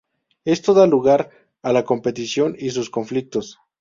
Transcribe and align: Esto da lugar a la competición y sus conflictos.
Esto 0.45 0.73
da 0.73 0.87
lugar 0.87 1.29
a 1.61 1.71
la 1.73 1.83
competición 1.85 2.55
y 2.57 2.71
sus 2.71 2.89
conflictos. 2.89 3.59